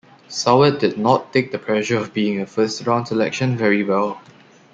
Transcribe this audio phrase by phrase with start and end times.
[0.27, 4.19] Soward did not take the pressure of being a first-round selection very well.